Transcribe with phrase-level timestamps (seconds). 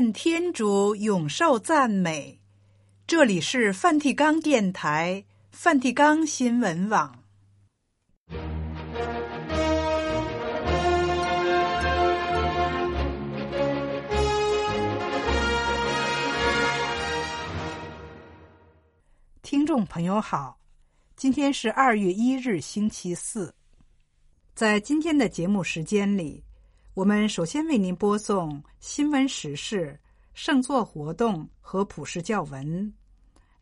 [0.00, 2.40] 愿天主永受赞美。
[3.06, 7.22] 这里是梵蒂冈电台、梵蒂冈新闻网。
[19.42, 20.58] 听众朋友好，
[21.14, 23.54] 今天是二月一日，星期四。
[24.54, 26.42] 在今天的节目时间里，
[26.92, 29.96] 我们首先为您播送新闻时事、
[30.34, 32.92] 圣座活动和普世教文，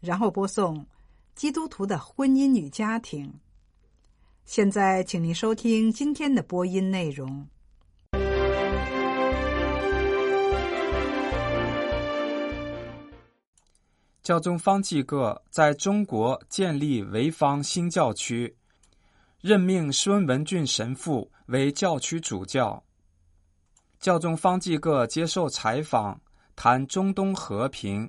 [0.00, 0.84] 然后播送
[1.34, 3.30] 基督徒的婚姻与家庭。
[4.46, 7.46] 现在，请您收听今天的播音内容。
[14.22, 18.56] 教宗方济各在中国建立潍坊新教区，
[19.42, 22.82] 任命孙文俊神父为教区主教。
[24.00, 26.20] 教宗方济各接受采访，
[26.54, 28.08] 谈中东和平。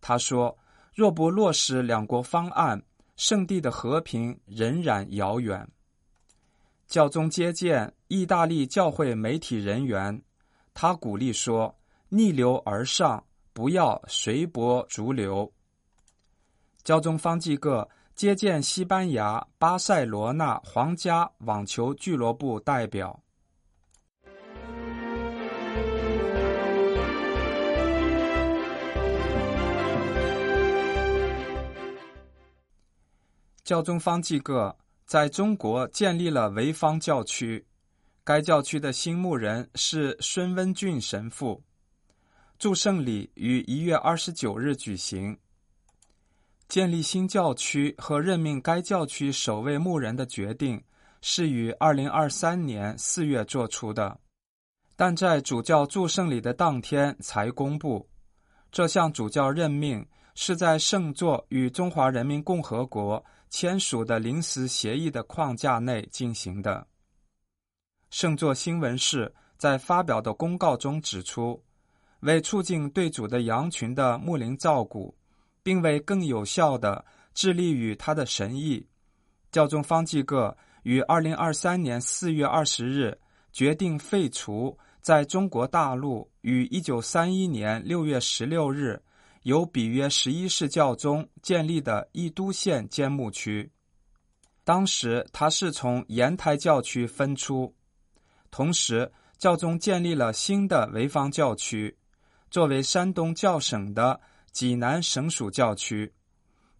[0.00, 0.56] 他说
[0.94, 2.82] ：“若不落实两国方案，
[3.16, 5.68] 圣地的和平仍然遥远。”
[6.88, 10.22] 教宗接见意大利教会媒体人员，
[10.72, 11.74] 他鼓励说
[12.08, 15.52] ：“逆流而上，不要随波逐流。”
[16.82, 23.20] 教宗方济各接见西班牙巴塞罗那皇家网球俱乐部代表。
[33.66, 34.74] 教宗方济各
[35.06, 37.66] 在中国建立了潍坊教区，
[38.22, 41.60] 该教区的新牧人是孙文俊神父。
[42.60, 45.36] 祝圣礼于一月二十九日举行。
[46.68, 50.80] 建立新教区和任命该教区首位牧人的决定
[51.20, 54.16] 是于二零二三年四月做出的，
[54.94, 58.08] 但在主教祝圣礼的当天才公布。
[58.70, 60.06] 这项主教任命
[60.36, 63.24] 是在圣座与中华人民共和国
[63.58, 66.86] 签署的临时协议的框架内进行的。
[68.10, 71.64] 圣座新闻室在发表的公告中指出，
[72.20, 75.16] 为促进对主的羊群的牧灵照顾，
[75.62, 77.02] 并为更有效地
[77.32, 78.86] 致力于他的神意，
[79.50, 83.18] 教宗方济各于二零二三年四月二十日
[83.54, 89.02] 决定废除在中国大陆于一九三一年六月十六日。
[89.46, 93.70] 由比约十一世教宗建立的义都县监牧区，
[94.64, 97.72] 当时他是从盐台教区分出，
[98.50, 99.08] 同时
[99.38, 101.96] 教宗建立了新的潍坊教区，
[102.50, 104.20] 作为山东教省的
[104.50, 106.12] 济南省属教区，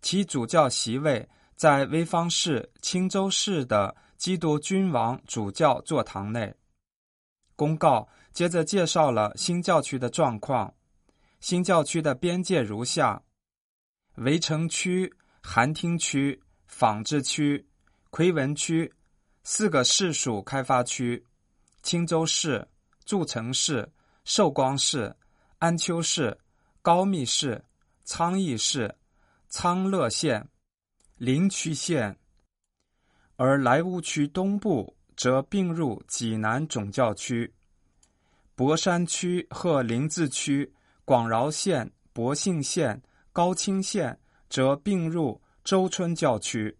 [0.02, 6.52] 其主教席位在潍坊市青州市的基督君王主教座堂内。
[7.54, 10.74] 公告接着介绍了新教区的状况。
[11.40, 13.22] 新教区的边界如下：
[14.16, 17.64] 围城区、寒汀区、纺织区、
[18.10, 18.92] 奎文区
[19.44, 21.24] 四个市属开发区，
[21.82, 22.66] 青州市、
[23.04, 23.88] 祝城市、
[24.24, 25.14] 寿光市、
[25.58, 26.36] 安丘市、
[26.82, 27.62] 高密市、
[28.04, 28.92] 昌邑市、
[29.48, 30.48] 昌乐县、
[31.16, 32.18] 灵渠县，
[33.36, 37.54] 而莱芜区东部则并入济南总教区，
[38.54, 40.72] 博山区和临淄区。
[41.06, 43.00] 广饶县、博兴县、
[43.32, 44.18] 高清县
[44.50, 46.76] 则并入周村教区。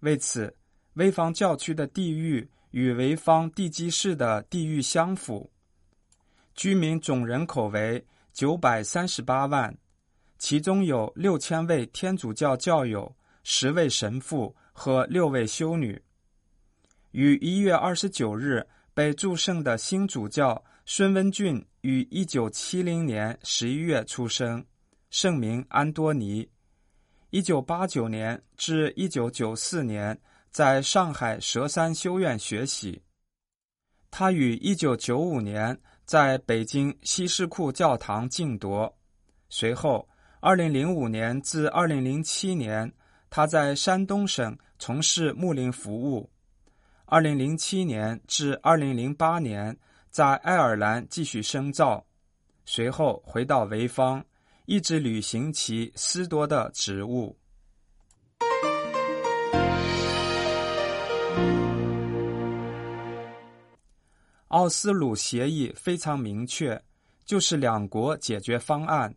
[0.00, 0.54] 为此，
[0.94, 5.50] 潍坊教区的地域与潍坊地级市的地域相符，
[6.54, 9.74] 居民总人口为九百三十八万，
[10.36, 15.98] 其中有六千位天主教教友、十位神父和六位修女。
[17.12, 21.64] 于一月二十九日被祝圣的新主教孙文俊。
[21.82, 24.64] 于一九七零年十一月出生，
[25.10, 26.48] 圣名安多尼。
[27.30, 30.18] 一九八九年至一九九四年
[30.50, 33.00] 在上海佘山修院学习。
[34.10, 38.92] 他于一九九五年在北京西什库教堂静铎。
[39.48, 40.08] 随后，
[40.40, 42.92] 二零零五年至二零零七年，
[43.30, 46.28] 他在山东省从事牧灵服务。
[47.04, 49.78] 二零零七年至二零零八年。
[50.10, 52.04] 在爱尔兰继续深造，
[52.64, 54.24] 随后回到潍坊，
[54.66, 57.36] 一直履行其司铎的职务。
[64.48, 66.82] 奥斯鲁协议非常明确，
[67.26, 69.14] 就是两国解决方案。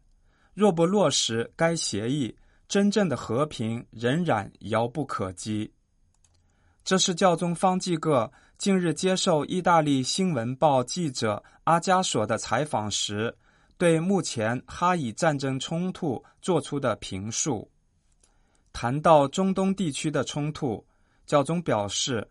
[0.53, 2.35] 若不落实该协议，
[2.67, 5.71] 真正的和平仍然遥不可及。
[6.83, 8.29] 这是教宗方济各
[8.61, 13.35] 近日接受意大利新闻报记者阿加索的采访时，
[13.75, 17.67] 对目前哈以战争冲突做出的评述。
[18.71, 20.85] 谈到中东地区的冲突，
[21.25, 22.29] 教宗表示，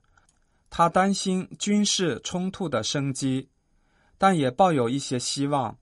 [0.71, 3.49] 他担心军事冲突的升级，
[4.17, 5.76] 但也抱有一些希望，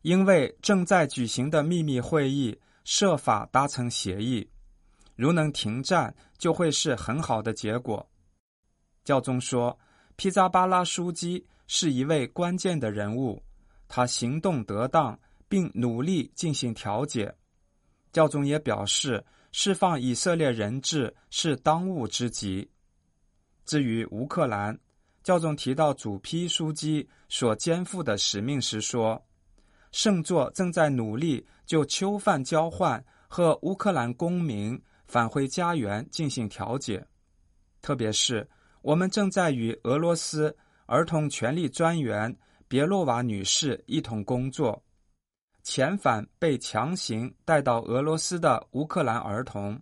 [0.00, 4.48] 因为正在举行的秘密会议设法达成协议，
[5.16, 8.08] 如能停战，就会是很好的结果。
[9.04, 9.76] 教宗说，
[10.16, 13.42] 皮扎巴拉枢机是一位关键的人物。
[13.88, 15.18] 他行动得当，
[15.48, 17.34] 并努力进行调解。
[18.12, 22.70] 教宗也表示，释放以色列人质是当务之急。
[23.64, 24.78] 至于乌克兰，
[25.22, 29.22] 教宗提到主批枢机所肩负的使命时说
[29.92, 37.06] ：“圣座正在努力就囚犯交换和乌克兰公民返回家园进行调解，
[37.82, 38.48] 特别是
[38.82, 40.56] 我们正在与俄罗斯
[40.86, 42.36] 儿童权利专员。”
[42.72, 44.82] 别洛瓦女士一同工作，
[45.62, 49.78] 遣返被强行带到俄罗斯的乌克兰儿童。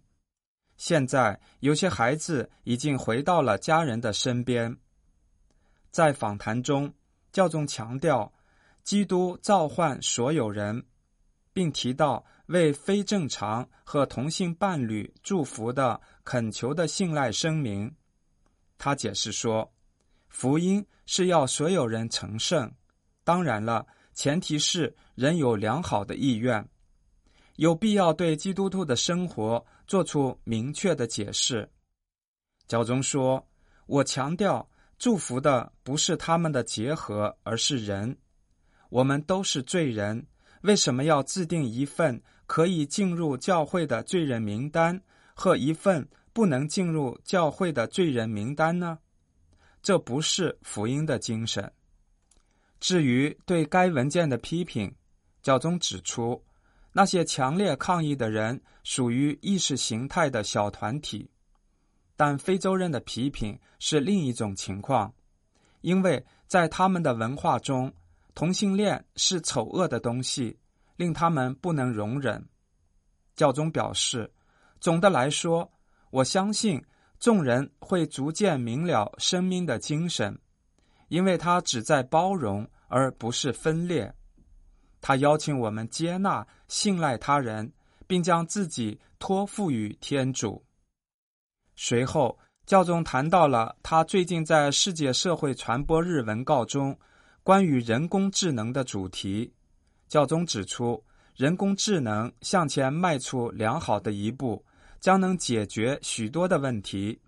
[0.76, 4.76] 现在有些孩子已经回到了家人的身边。
[5.92, 6.92] 在访谈中，
[7.30, 8.32] 教宗强调，
[8.82, 10.84] 基督召唤所有人，
[11.52, 17.94] 并提到为非正常和同性伴侣祝福的恳求的信赖声明。
[18.82, 19.70] 他解释说，
[20.30, 22.72] 福音是要所有人成圣。
[23.24, 26.66] 当然了，前提是人有良好的意愿，
[27.56, 31.68] 有必要对基督徒的生活做出明确的解释。
[32.66, 33.46] 教宗说
[33.84, 34.66] ：“我强调，
[34.98, 38.16] 祝福的不是他们的结合，而是人。
[38.88, 40.26] 我们都是罪人，
[40.62, 44.98] 为什么要制定一份可以进入教会的罪人名单
[45.34, 48.98] 和一份不能进入教会的罪人名单呢？
[49.82, 51.72] 这不是福音的精神。”
[52.80, 54.94] 至于对该文件的批评，
[55.42, 56.42] 教宗指出，
[56.92, 61.30] 那些强烈抗议的人属于意识形态的小团体，
[62.16, 65.12] 但非洲人的批评是另一种情况，
[65.82, 67.92] 因为在他们的文化中，
[68.34, 70.58] 同性恋是丑恶的东西，
[70.96, 72.42] 令他们不能容忍。
[73.36, 74.32] 教宗表示，
[74.80, 75.70] 总的来说，
[76.10, 76.84] 我相信
[77.18, 80.38] 众人会逐渐明了生命的精神。
[81.08, 84.14] 因为他只在包容，而不是分裂。
[85.00, 87.72] 他邀请我们接纳、信赖他人，
[88.06, 90.64] 并将自己托付于天主。
[91.74, 96.96] 随后，教宗谈到了他最近在世界社会传播日文告中
[97.42, 99.52] 关于人工智能的主题。
[100.06, 101.02] 教宗指出，
[101.34, 104.64] 人工智能向前迈出良好的一步，
[105.00, 107.18] 将能解决许多的问题，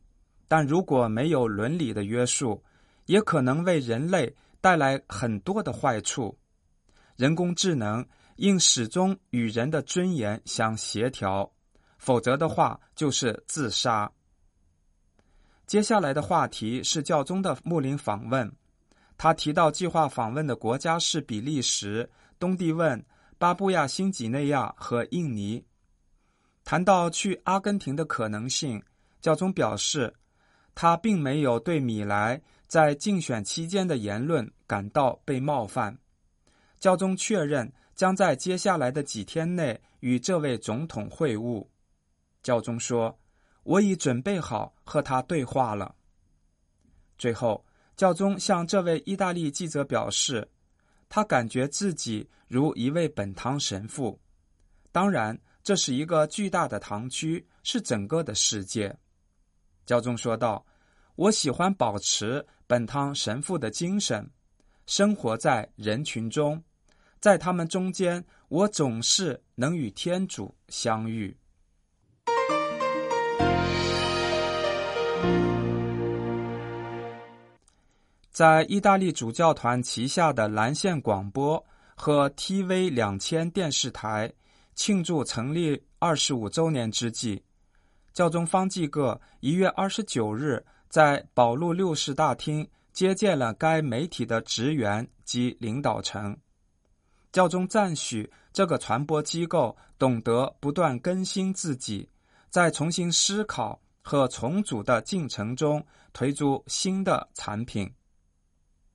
[0.47, 2.63] 但如果没有伦理的约束，
[3.07, 6.39] 也可能为人类带来很多的坏处。
[7.17, 11.51] 人工智能应始终与人的尊严相协调，
[11.99, 14.11] 否则的话就是自杀。
[15.67, 18.53] 接下来的话题是教宗的睦邻访问。
[19.17, 23.03] 他提到计划访问的国家是比利时、东帝汶、
[23.39, 25.65] 巴布亚新几内亚和印尼。
[26.65, 28.83] 谈到去阿根廷的可能性，
[29.21, 30.15] 教宗表示，
[30.75, 32.41] 他并没有对米莱。
[32.67, 35.99] 在竞选期间的言论感到被冒犯，
[36.81, 41.67] 教宗确认将在接下来的几天内与这位总统会晤。
[42.43, 43.15] 教宗说
[43.65, 45.95] ：“我已准备好和他对话了。”
[47.19, 47.63] 最后，
[47.95, 50.49] 教宗向这位意大利记者表示，
[51.11, 54.19] 他感觉自己如一位本堂神父。
[54.91, 58.97] 当然，这是一个巨大的堂区，是整个的世界。
[59.87, 60.65] 教宗说道。
[61.15, 64.29] 我喜欢保持本堂神父的精神，
[64.87, 66.61] 生活在人群中，
[67.21, 71.37] 在他们中间，我总是能与天主相遇。
[78.31, 81.63] 在意大利主教团旗下的蓝线广播
[81.95, 84.33] 和 TV 两千电视台
[84.75, 87.43] 庆祝成立二十五周年之际，
[88.13, 90.65] 教宗方济各一月二十九日。
[90.89, 96.37] 在保路六世大厅接见了该媒体的职员及领导层，
[97.33, 102.07] 教宗赞许这个传播机构懂得不断更新自己，
[102.51, 107.91] 在重新思考和重组的进程中推出新的产品。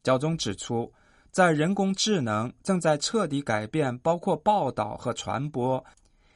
[0.04, 0.94] 教宗指出，
[1.38, 5.86] 在人工智能正在彻底改变包括报道和传播，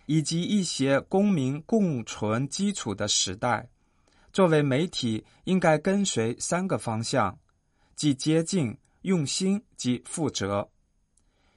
[0.06, 3.68] 以及一些公民共存基础的时代。
[4.32, 7.36] 作为媒体，应该跟随三个方向，
[7.96, 10.70] 即接近、用心及负责。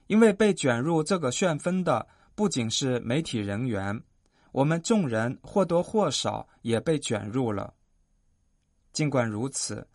[0.07, 4.03] 因为被卷入这个旋风的不仅是媒体人员，
[4.53, 7.75] 我们众人或多或少也被卷入了。
[8.95, 9.87] 尽管如此，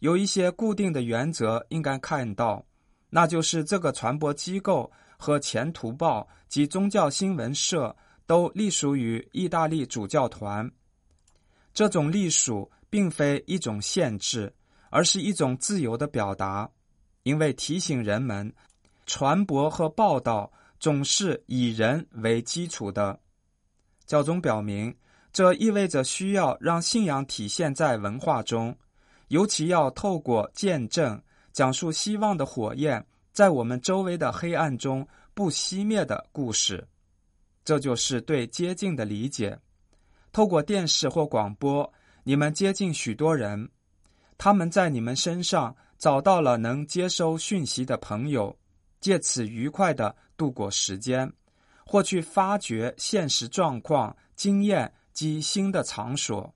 [0.00, 2.62] 有一些固定的原则应该看到，
[3.10, 7.94] 那就是这个传播机构和前途报及宗教新闻社
[8.26, 10.70] 都隶属于意大利主教团。
[11.72, 14.52] 这种隶属并非一种限制，
[14.90, 16.70] 而是一种自由的表达，
[17.22, 18.52] 因为提醒人们，
[19.06, 20.50] 传播和报道
[20.80, 23.18] 总是以人为基础的。
[24.06, 24.94] 教宗表明，
[25.32, 28.76] 这意味着需要让信仰体现在文化中，
[29.28, 31.22] 尤其要透过见证，
[31.58, 36.86] 讲述希望的火焰在我们周围的黑暗中不熄灭的故事。
[37.64, 39.58] 这就是对接近的理解。
[40.30, 43.68] 透过电视或广播，你们接近许多人，
[44.38, 48.56] 他们在你们身上找到了能接收讯息的朋友。
[49.00, 51.32] 借此愉快地度过时间，
[51.84, 56.54] 或去发掘现实状况、经验及新的场所。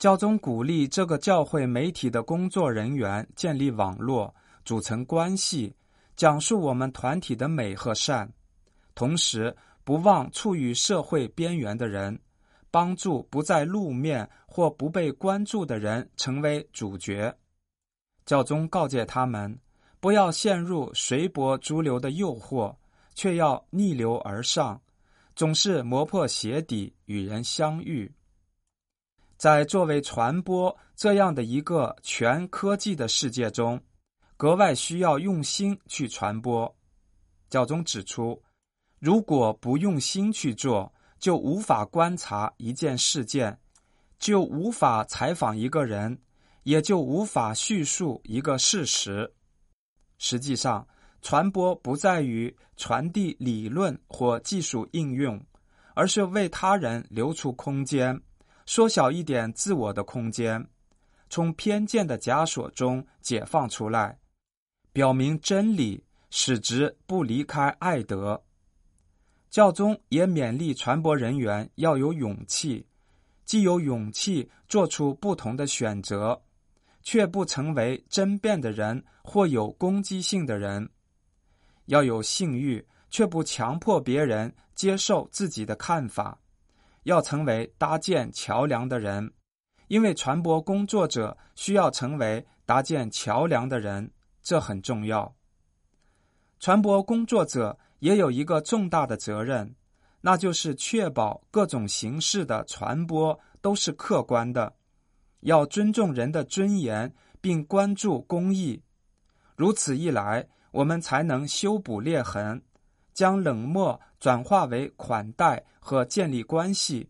[0.00, 5.76] 教宗鼓励这个教会媒体的工作人员建立网络，组成关系，
[6.16, 8.32] 讲述我们团体的美和善，
[8.94, 9.54] 同时
[9.84, 12.18] 不忘处于社会边缘的人，
[12.70, 17.36] 帮助不在露面或不被关注的人成为主角。
[18.24, 19.56] 教宗告诫他们。
[20.00, 22.74] 不要陷入随波逐流的诱惑，
[23.14, 24.80] 却要逆流而上，
[25.36, 28.10] 总是磨破鞋底与人相遇。
[29.40, 33.80] 在作为传播这样的一个全科技的世界中，
[34.36, 36.76] 格外需要用心去传播。
[37.48, 38.38] 教宗指出，
[38.98, 43.58] 如果不用心去做，就无法观察一件事件，
[44.18, 46.20] 就无法采访一个人，
[46.64, 49.32] 也就无法叙述一个事实。
[50.18, 50.86] 实际上，
[51.22, 55.42] 传播不在于传递理论或技术应用，
[55.94, 58.20] 而是为他人留出空间，
[58.72, 60.64] 缩小一点自我的空间，
[61.28, 64.16] 从偏见的枷锁中解放出来，
[64.92, 68.40] 表明真理，使之不离开爱德。
[69.50, 72.86] 教宗也勉励传播人员要有勇气，
[73.44, 76.40] 既有勇气做出不同的选择。
[77.02, 80.88] 却不成为争辩的人或有攻击性的人，
[81.86, 86.38] 要有性欲，却不强迫别人接受自己的看法，
[87.04, 89.32] 要成为搭建桥梁的人，
[89.88, 94.10] 因为传播工作者需要成为搭建桥梁的人，
[94.42, 95.34] 这很重要。
[96.58, 99.74] 传播工作者也有一个重大的责任，
[100.20, 104.74] 那就是确保各种形式的传播都是客观的。
[105.40, 108.82] 要尊重人的尊严，并关注公益。
[109.56, 112.62] 如此一来，我们才能修补裂痕，
[113.14, 117.08] 将冷漠转化为款待和建立关系。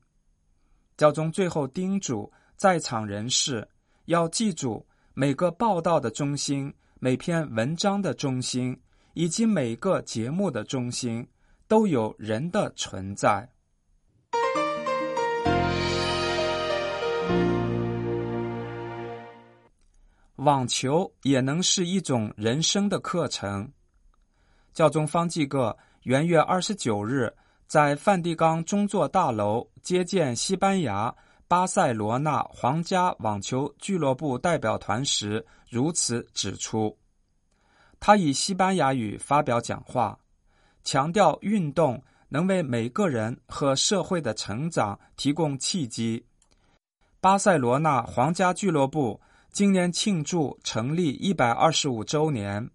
[0.97, 3.69] 教宗最后叮嘱在场人士
[4.05, 8.81] 要记住，每个报道的中心、每篇文章的中心
[9.15, 11.27] 以及每个节目的中心，
[11.67, 13.51] 都有人的存在。
[20.37, 23.71] 网球也能是一种人生的课程。
[24.73, 27.31] 教宗方济各元月二十九日
[27.67, 31.15] 在梵蒂冈中座大楼接见西班牙
[31.47, 36.97] 巴塞罗那皇家网球俱乐部代表团时，如此指出。
[37.99, 40.19] 他以西班牙语发表讲话，
[40.85, 46.25] 强调运动能为每个人和社会的成长提供契机。
[47.21, 49.21] 巴塞罗那皇家俱乐部。
[49.53, 52.71] 今年庆祝成立一百二十五周年，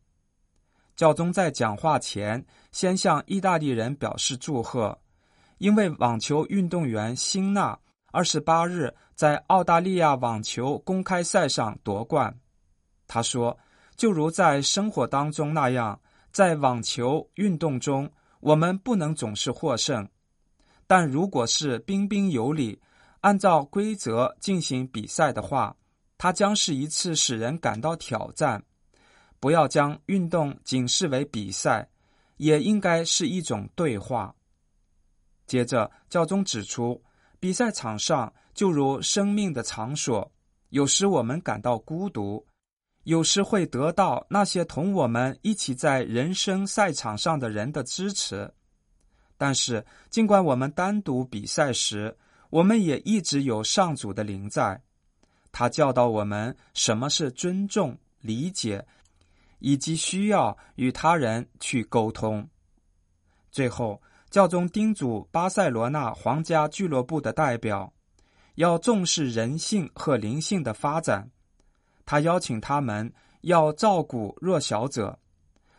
[0.98, 5.00] 教宗在讲话前先向意大利人表示祝贺，
[5.60, 7.79] 因为网球运动员辛纳
[8.12, 12.38] 二十八日在澳大利亚网球公开赛上夺冠。
[13.08, 13.58] 他说
[13.96, 15.98] ：“就如在生活当中那样，
[16.34, 20.05] 在网球运动中，我们不能总是获胜，
[20.86, 22.82] 但如果是彬彬有礼，
[23.22, 25.74] 按照规则进行比赛的话。”
[26.17, 28.62] 它将是一次使人感到挑战。
[29.39, 31.88] 不要将运动仅视为比赛，
[32.37, 34.35] 也应该是一种对话。
[35.45, 37.03] 接着，教宗指出，
[37.39, 40.31] 比赛场上就如生命的场所，
[40.69, 42.45] 有时我们感到孤独，
[43.03, 48.51] 有时会得到那些同我们一起在人生赛场上的人的支持。
[49.37, 52.17] 但是，尽管我们单独比赛时，
[52.49, 54.81] 我们也一直有上主的灵在。
[55.51, 58.85] 他教导我们什么是尊重、理解，
[59.59, 62.47] 以及需要与他人去沟通。
[63.51, 67.93] 最后，教宗叮嘱巴塞罗那皇家俱乐部的代表
[68.55, 71.29] 要重视人性和灵性的发展。
[72.05, 75.17] 他邀请他们要照顾弱小者，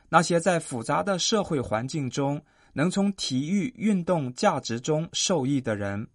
[0.08, 2.42] 那些在复杂的社会环境中
[2.72, 6.08] 能从体育运动价值中受益的人，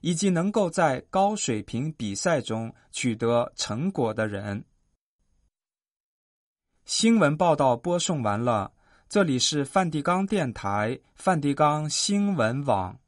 [0.00, 4.64] 以及能够在高水平比赛中取得成果的人。
[6.88, 8.72] 新闻报道播送完了。
[9.10, 12.98] 这里是梵蒂冈电台、梵蒂冈新闻网。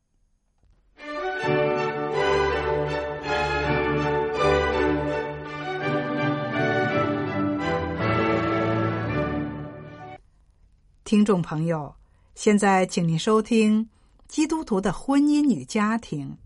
[11.02, 11.94] 听众朋友，
[12.34, 13.82] 现在请您收听
[14.28, 16.36] 《基督徒的婚姻与家庭》。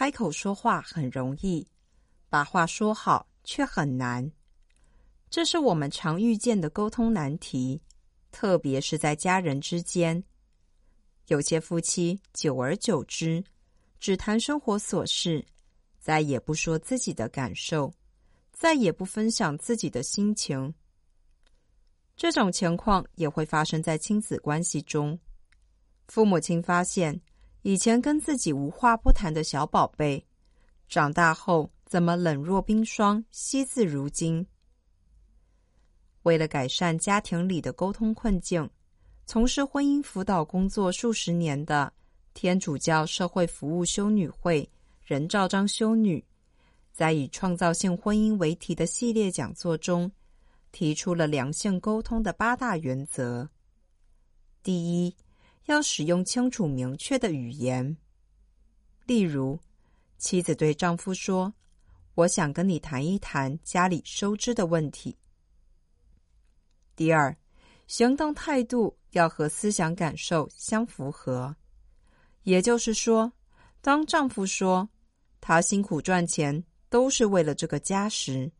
[0.00, 1.68] 开口说话很容易，
[2.30, 4.32] 把话说好却很难。
[5.28, 7.78] 这是我们常遇见的沟通难题，
[8.32, 10.24] 特别是在家人之间。
[11.26, 13.44] 有些夫妻久而久之，
[13.98, 15.44] 只谈生活琐事，
[15.98, 17.92] 再也不说自己的感受，
[18.54, 20.72] 再也不分享自己的心情。
[22.16, 25.18] 这种情况也会发生在亲子关系中。
[26.08, 27.20] 父母亲发现，
[27.62, 30.24] 以前跟自己无话不谈的小宝贝，
[30.88, 34.46] 长大后怎么冷若冰霜，惜字如金？
[36.22, 38.68] 为了改善家庭里的沟通困境，
[39.26, 41.92] 从事婚姻辅导工作数十年的
[42.32, 44.66] 天主教社会服务修女会
[45.04, 46.24] 任兆章修女，
[46.92, 50.10] 在以创造性婚姻为题的系列讲座中，
[50.72, 53.46] 提出了良性沟通的八大原则。
[54.62, 55.14] 第一。
[55.66, 57.96] 要使用清楚明确的语言，
[59.06, 59.58] 例如，
[60.18, 61.52] 妻子对丈夫说
[62.14, 65.16] ：“我想跟你谈一谈家里收支的问题。”
[66.96, 67.34] 第二，
[67.86, 71.54] 行动态度要和思想感受相符合，
[72.42, 73.32] 也就是说，
[73.80, 74.88] 当丈夫说
[75.40, 78.50] 他辛苦赚钱都是为了这个家时，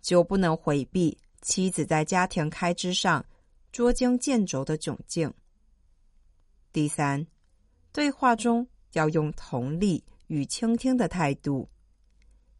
[0.00, 3.24] 就不能回避妻子在家庭开支上
[3.72, 5.32] 捉襟见肘的窘境。
[6.74, 7.24] 第三，
[7.92, 11.68] 对话中要用同理与倾听的态度，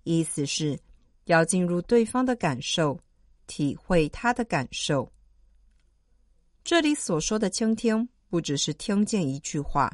[0.04, 0.78] 意思是
[1.24, 2.96] 要进入对方的感受，
[3.48, 5.12] 体会他的感受。
[6.62, 9.92] 这里所说的倾听，不只是听见一句话，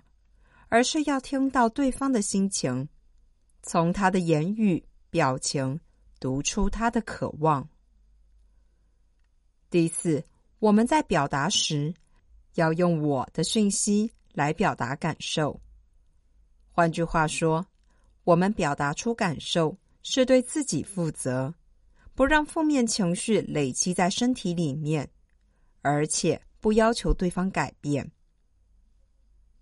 [0.68, 2.86] 而是要听到对方的心情，
[3.62, 5.80] 从他的言语、表情
[6.20, 7.66] 读出他的渴望。
[9.70, 10.22] 第四，
[10.58, 11.94] 我们在表达时，
[12.54, 15.60] 要用我的讯息来表达感受。
[16.70, 17.64] 换句话说，
[18.24, 21.52] 我们表达出感受是对自己负责，
[22.14, 25.08] 不让负面情绪累积在身体里面，
[25.82, 28.10] 而且不要求对方改变。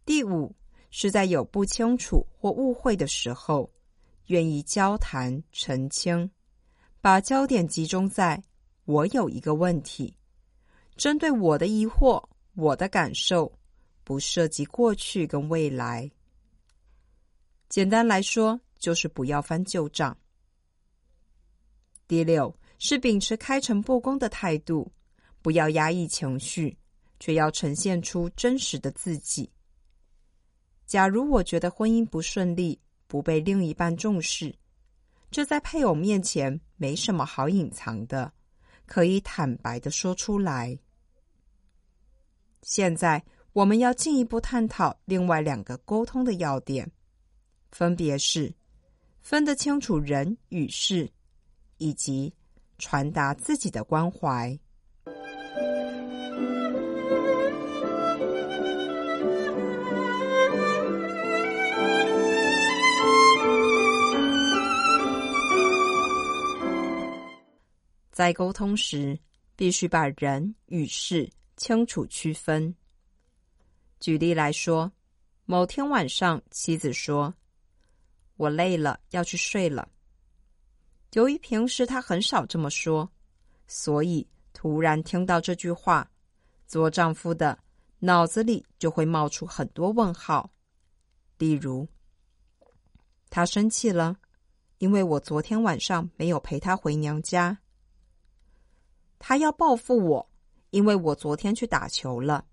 [0.04, 0.54] 第五，
[0.90, 3.70] 是在有不清楚或误会的时候，
[4.26, 6.30] 愿意交谈澄清，
[7.00, 8.42] 把焦点集中在
[8.86, 10.16] “我有一个问题”，
[10.96, 12.22] 针对我的疑惑。
[12.58, 13.56] 我的感受
[14.02, 16.10] 不涉及过去跟未来。
[17.68, 20.16] 简单来说，就是不要翻旧账。
[22.08, 24.90] 第六是秉持开诚布公的态度，
[25.40, 26.76] 不要压抑情绪，
[27.20, 29.48] 却要呈现出真实的自己。
[30.84, 34.52] 假如我觉得婚姻不顺利，不被另一半重视，
[35.30, 38.32] 这在配偶面前没什么好隐藏的，
[38.84, 40.76] 可以坦白的说出来。
[42.62, 46.90] 现在我们要进一步探讨另外两个沟通的要点，
[47.70, 48.52] 分别是
[49.20, 51.10] 分得清楚人与事，
[51.78, 52.32] 以及
[52.78, 54.58] 传达自己的关怀。
[68.10, 69.16] 在沟通时，
[69.54, 71.30] 必须把人与事。
[71.58, 72.74] 清楚区分。
[74.00, 74.90] 举例来说，
[75.44, 77.34] 某天晚上，妻子说
[78.38, 79.86] ：“我累了，要去睡了。”
[81.12, 83.10] 由于平时她很少这么说，
[83.66, 86.10] 所以突然听到这句话，
[86.66, 87.58] 做丈夫的
[87.98, 90.50] 脑子里就会冒出很多问号，
[91.38, 91.88] 例如，
[93.30, 94.16] 他生气了，
[94.78, 97.58] 因为我昨天晚上没有陪他回娘家。
[99.18, 100.30] 他要报复我，
[100.70, 102.44] 因为我昨天去打球了。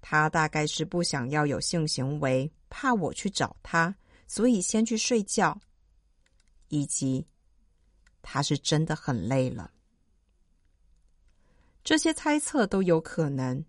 [0.00, 3.94] 他大概是不想要有性行为，怕我去找他，
[4.26, 5.60] 所以先去睡觉。
[6.68, 7.26] 以及，
[8.22, 9.70] 他是真的很累了。
[11.82, 13.64] 这些猜测都有可能。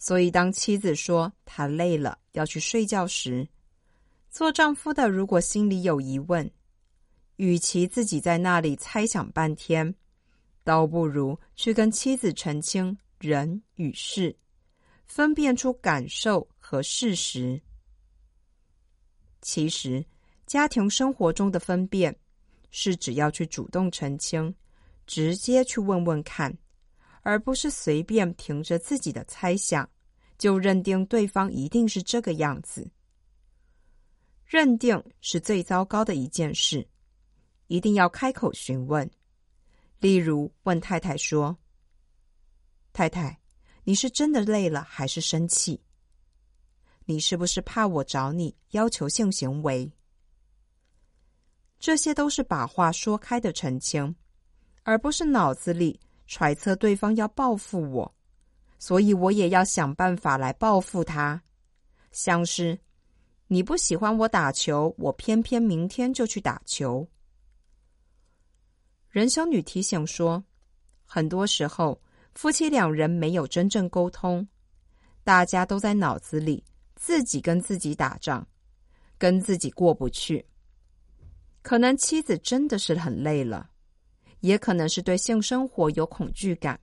[0.00, 3.48] 所以，当妻子说她累了要去睡觉时，
[4.30, 6.48] 做丈夫的如果心里有疑问，
[7.34, 9.92] 与其自己在那里猜想半天，
[10.68, 14.36] 倒不如去跟妻子澄清人与事。
[15.06, 17.58] 分辨出感受和事实。
[19.40, 20.04] 其实，
[20.44, 22.14] 家庭生活中的分辨
[22.70, 24.54] 是只要去主动澄清，
[25.06, 26.54] 直接去问问看，
[27.22, 29.88] 而不是随便凭着自己的猜想
[30.36, 32.86] 就认定对方一定是这个样子。
[34.44, 36.86] 认定是最糟糕的一件事，
[37.68, 39.10] 一定要开口询问。
[40.00, 41.58] 例如，问太太说
[42.92, 43.38] ：“太太。”
[43.84, 45.80] 你是真的累了，还是生气？
[47.06, 49.90] 你是不是怕我找你要求性行为？
[51.78, 54.14] 这些都是把话说开的澄清，
[54.82, 58.14] 而不是脑子里揣测对方要报复我，
[58.78, 61.42] 所以我也要想办法来报复他。
[62.12, 62.78] 像是
[63.46, 67.08] 你不喜欢我打球，我偏偏明天就去打球。
[69.18, 70.44] 仁修女提醒说，
[71.04, 72.00] 很多时候。
[72.34, 74.46] 夫妻两人没有真正沟通，
[75.24, 76.62] 大家都在脑子里
[76.94, 78.46] 自己跟自己打仗，
[79.18, 80.46] 跟自己过不去。
[81.62, 83.68] 可能妻子真的是很累了，
[84.38, 86.78] 也可能是对性生活有恐惧感。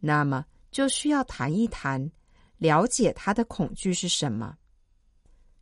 [0.00, 2.10] 那么就需要谈一谈，
[2.56, 4.56] 了解他的恐惧是什么。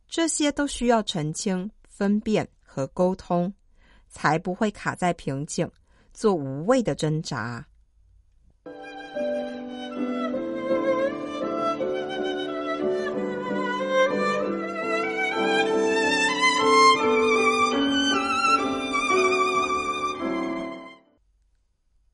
[0.07, 3.53] 这些都需要澄清、分辨和沟通，
[4.07, 5.69] 才不会卡在瓶颈，
[6.13, 7.65] 做无谓的挣扎。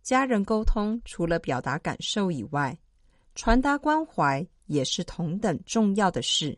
[0.04, 2.78] 家人沟通除了表达感受以外，
[3.34, 6.58] 传达关怀也是同等重要的事。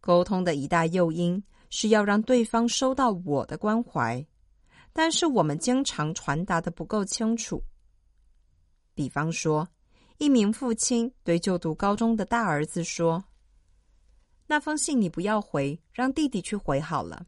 [0.00, 4.24] 沟通的一大诱因是要让对方收到我的关怀，
[4.92, 7.62] 但是我们经常传达的不够清楚。
[8.94, 9.66] 比方说，
[10.18, 13.24] 一名父亲对就读高中的大儿子说
[14.46, 17.26] ：“那封信你不要回，让弟弟去回好了。”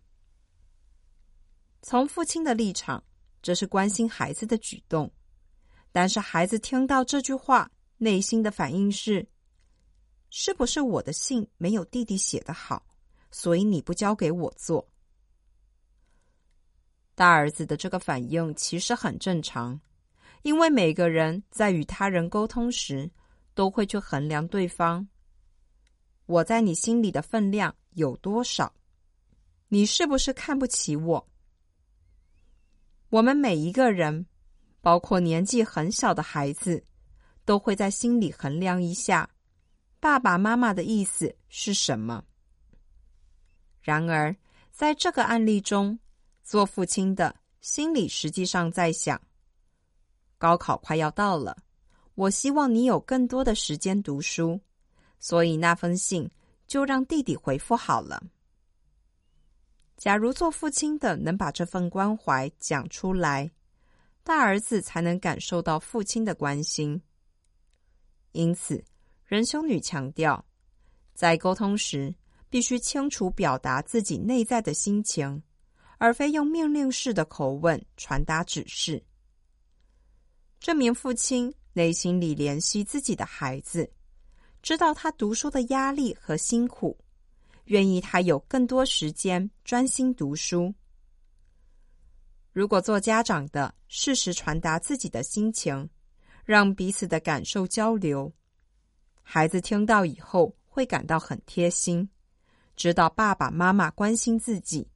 [1.80, 3.02] 从父亲的立场，
[3.40, 5.10] 这是关心孩子的举动，
[5.90, 9.26] 但是孩子听到这句话，内心的反应是：
[10.30, 12.84] 是不是我的信没有弟弟写得好，
[13.32, 14.88] 所以你不交给我做？
[17.14, 19.80] 大儿子的这个反应其实很正常，
[20.42, 23.10] 因为每个人在与他人沟通时，
[23.54, 25.06] 都会去衡量对方，
[26.26, 28.72] 我在你心里的分量有多少？
[29.68, 31.28] 你是不是看不起我？
[33.10, 34.26] 我们每一个人，
[34.80, 36.82] 包括年纪很小的孩子，
[37.44, 39.28] 都会在心里衡量一下
[40.00, 42.24] 爸爸妈妈的意思是什么。
[43.82, 44.34] 然而，
[44.70, 45.98] 在这个案例中，
[46.42, 49.20] 做父亲的心里实际上在想：
[50.38, 51.56] 高考快要到了，
[52.14, 54.60] 我希望你有更多的时间读书，
[55.18, 56.30] 所以那封信
[56.66, 58.22] 就让弟弟回复好了。
[59.96, 63.50] 假如做父亲的能把这份关怀讲出来，
[64.24, 67.00] 大儿子才能感受到父亲的关心。
[68.32, 68.82] 因此，
[69.24, 70.44] 仁兄女强调，
[71.14, 72.14] 在沟通时
[72.52, 75.42] 必须清楚表达自己内在的心情，
[75.96, 79.02] 而非用命令式的口吻传达指示。
[80.60, 83.90] 这名父亲内心里怜惜自己的孩子，
[84.60, 86.94] 知道他读书的压力和辛苦。
[87.64, 90.74] 愿意他有更多时间专心读书。
[92.52, 95.88] 如果做家长的适时传达自己的心情，
[96.44, 98.30] 让彼此的感受交流，
[99.22, 102.06] 孩子听到以后会感到很贴心，
[102.82, 104.88] 知道爸爸妈妈关心自己。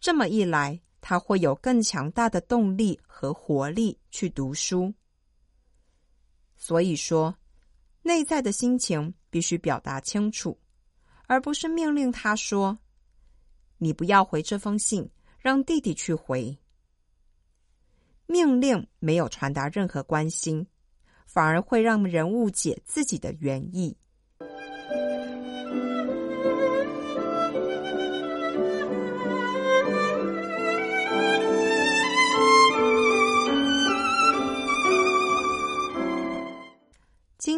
[0.00, 4.92] 这么一来，他会有更强大的动力和活力去读书。
[6.56, 7.38] 所以说，
[8.02, 10.58] 内在的心情必须表达清楚。
[11.28, 12.76] 而不是命令他说
[13.78, 16.58] ：“你不要回这封信，让弟弟去回。”
[18.26, 20.66] 命令没有传达任何关心，
[21.26, 23.96] 反而会让人误解自己的原意。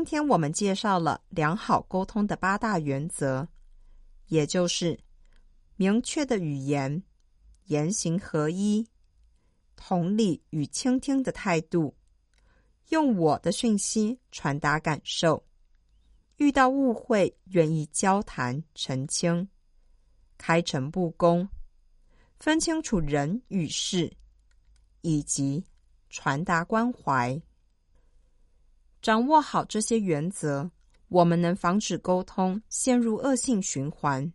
[0.06, 3.48] 今天我们介绍了良好沟通的八大原则，
[4.28, 4.96] 也就是
[5.74, 7.02] 明确的语言、
[7.64, 8.86] 言行合一、
[9.74, 11.92] 同理与倾听的态度、
[12.90, 15.44] 用我的讯息传达感受、
[16.36, 19.48] 遇到误会愿意交谈澄清、
[20.38, 21.48] 开诚布公、
[22.38, 24.16] 分清楚人与事，
[25.00, 25.64] 以及
[26.10, 27.42] 传达关怀。
[29.06, 30.68] 掌握好这些原则，
[31.06, 34.32] 我们能防止沟通陷入恶性循环。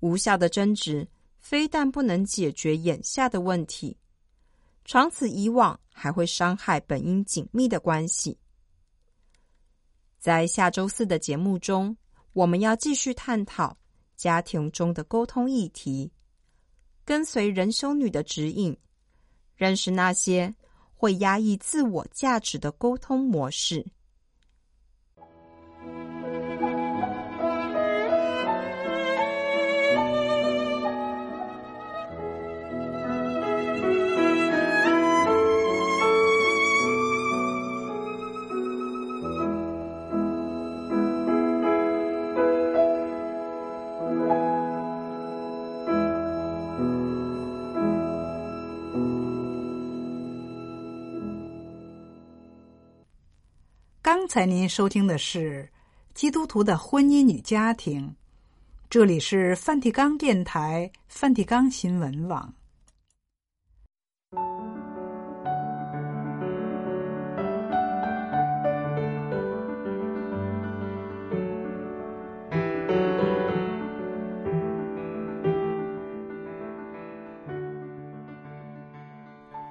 [0.00, 1.06] 无效的争执
[1.38, 3.94] 非但不能解决眼下的问题，
[4.86, 8.38] 长此以往还会伤害本应紧密的关系。
[10.18, 11.94] 在下周四的节目中，
[12.32, 13.76] 我们要继续探讨
[14.16, 16.10] 家庭中的沟通议题，
[17.04, 18.74] 跟随仁修女的指引，
[19.54, 20.54] 认识那些
[21.02, 23.84] 会压抑自我价值的沟通模式。
[54.32, 55.62] 才您收听的是
[56.14, 58.08] 《基督徒的婚姻与家庭》，
[58.88, 62.50] 这里是梵蒂冈电台、梵蒂冈新闻网。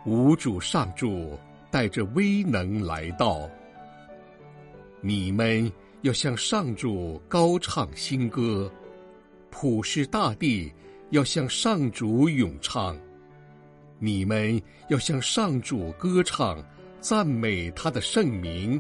[0.05, 1.35] 吾主上主
[1.71, 3.49] 带着威能来到。
[5.03, 5.69] 你们
[6.01, 8.71] 要向上主高唱新歌，
[9.49, 10.71] 普世大地
[11.09, 12.95] 要向上主咏唱。
[13.97, 16.63] 你们要向上主歌唱，
[16.99, 18.79] 赞美他的圣名，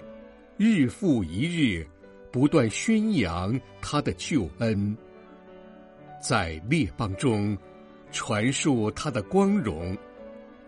[0.57, 1.87] 日复一日，
[2.31, 4.95] 不断宣扬他的救恩，
[6.21, 7.57] 在列邦中
[8.11, 9.97] 传述他的光荣，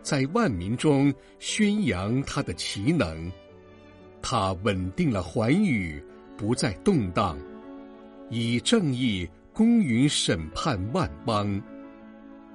[0.02, 3.32] 在万民中宣扬他的奇能。
[4.24, 6.02] 他稳定了寰宇，
[6.38, 7.38] 不再动荡，
[8.30, 11.62] 以正义公允审判万邦。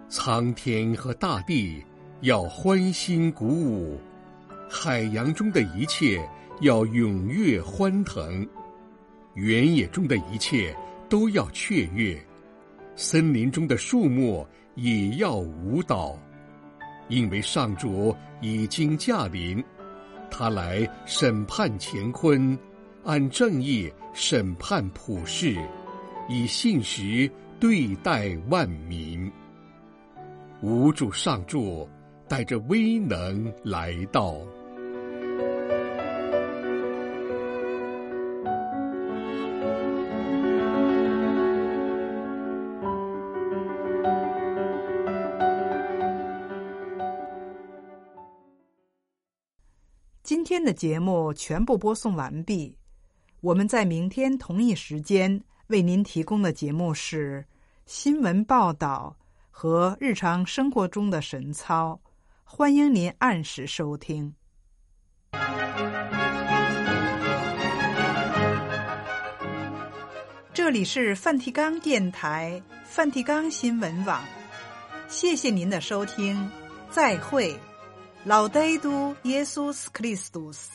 [0.09, 1.85] 苍天和大地
[2.23, 4.01] 要欢欣鼓舞，
[4.67, 6.27] 海洋中的一切
[6.63, 8.49] 要踊跃欢腾，
[9.35, 10.75] 原野中的一切
[11.07, 12.19] 都要雀跃，
[12.97, 16.19] 森林中的树木也要舞蹈，
[17.09, 19.63] 因为上主已经驾临。
[20.31, 22.59] 他来审判乾坤，
[23.05, 25.57] 按正义审判普世，
[26.29, 29.31] 以信实对待万民。
[30.61, 31.89] 吾主上主
[32.29, 34.37] 带着威能来到。
[50.49, 52.75] 天的节目全部播送完毕。
[53.43, 57.45] 我们在明天同一时间为您提供的节目是
[57.85, 59.15] 新闻报道
[59.51, 62.01] 和日常生活中的神操，
[62.45, 64.35] 欢迎您按时收听。
[70.55, 74.25] 这里是梵蒂冈电台、梵蒂冈新闻网，
[75.09, 76.51] 谢谢您的收听，
[76.89, 77.55] 再会。
[78.29, 80.69] Laudetur Jesus Christus.